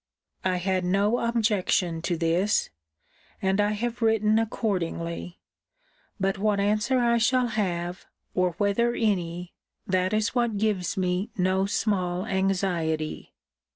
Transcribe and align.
I 0.43 0.55
had 0.55 0.83
no 0.83 1.19
objection 1.19 2.01
to 2.01 2.17
this: 2.17 2.71
and 3.39 3.61
I 3.61 3.73
have 3.73 4.01
written 4.01 4.39
accordingly. 4.39 5.37
But 6.19 6.39
what 6.39 6.59
answer 6.59 6.97
I 6.97 7.19
shall 7.19 7.49
have, 7.49 8.07
or 8.33 8.53
whether 8.57 8.95
any, 8.95 9.53
that 9.85 10.11
is 10.11 10.33
what 10.33 10.57
gives 10.57 10.97
me 10.97 11.29
no 11.37 11.67
small 11.67 12.25
anxiety. 12.25 13.35